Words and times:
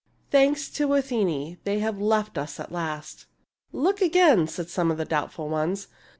Thanks 0.31 0.67
to 0.71 0.91
Athene, 0.95 1.59
they 1.63 1.77
have 1.77 2.01
left 2.01 2.35
us 2.35 2.59
at 2.59 2.71
last." 2.71 3.27
"Look 3.71 4.01
again," 4.01 4.47
said 4.47 4.67
some 4.67 4.89
of 4.89 4.97
the 4.97 5.05
doubtful 5.05 5.47
ones. 5.47 5.89